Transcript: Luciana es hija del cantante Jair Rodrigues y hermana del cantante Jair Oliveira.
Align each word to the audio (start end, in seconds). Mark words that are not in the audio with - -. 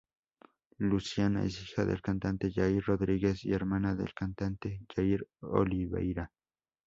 Luciana 0.79 1.43
es 1.45 1.61
hija 1.61 1.85
del 1.85 2.01
cantante 2.01 2.51
Jair 2.51 2.83
Rodrigues 2.83 3.45
y 3.45 3.51
hermana 3.53 3.93
del 3.93 4.15
cantante 4.15 4.79
Jair 4.95 5.27
Oliveira. 5.41 6.31